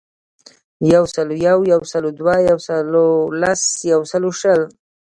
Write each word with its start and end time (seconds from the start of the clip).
یوسلویو, 0.93 1.57
یوسلودوه, 1.71 2.35
یوسلولس, 2.49 3.61
یوسلوشل 3.91 4.61